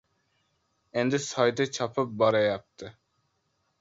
[1.01, 2.91] Endi soyda chopib borayapti.